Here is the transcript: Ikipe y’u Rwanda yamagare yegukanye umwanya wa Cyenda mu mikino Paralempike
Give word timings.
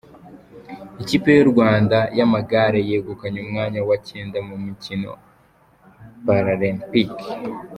Ikipe 1.01 1.29
y’u 1.37 1.47
Rwanda 1.51 1.97
yamagare 2.17 2.79
yegukanye 2.89 3.39
umwanya 3.45 3.79
wa 3.87 3.97
Cyenda 4.07 4.37
mu 4.47 4.55
mikino 4.65 5.11
Paralempike 6.25 7.25